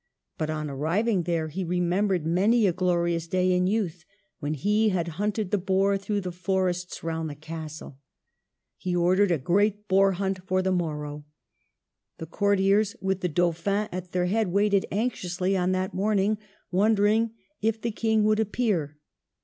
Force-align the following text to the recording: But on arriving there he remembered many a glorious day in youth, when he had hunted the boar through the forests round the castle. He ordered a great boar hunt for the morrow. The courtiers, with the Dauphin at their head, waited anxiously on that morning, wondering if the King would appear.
But 0.39 0.49
on 0.49 0.67
arriving 0.67 1.25
there 1.25 1.49
he 1.49 1.63
remembered 1.63 2.25
many 2.25 2.65
a 2.65 2.73
glorious 2.73 3.27
day 3.27 3.51
in 3.51 3.67
youth, 3.67 4.03
when 4.39 4.55
he 4.55 4.89
had 4.89 5.09
hunted 5.19 5.51
the 5.51 5.59
boar 5.59 5.95
through 5.95 6.21
the 6.21 6.31
forests 6.31 7.03
round 7.03 7.29
the 7.29 7.35
castle. 7.35 7.99
He 8.77 8.95
ordered 8.95 9.29
a 9.29 9.37
great 9.37 9.87
boar 9.87 10.13
hunt 10.13 10.39
for 10.47 10.63
the 10.63 10.71
morrow. 10.71 11.25
The 12.17 12.25
courtiers, 12.25 12.95
with 12.99 13.21
the 13.21 13.29
Dauphin 13.29 13.89
at 13.91 14.11
their 14.11 14.25
head, 14.25 14.47
waited 14.47 14.87
anxiously 14.91 15.55
on 15.55 15.71
that 15.73 15.93
morning, 15.93 16.39
wondering 16.71 17.35
if 17.61 17.79
the 17.79 17.91
King 17.91 18.23
would 18.23 18.39
appear. 18.39 18.97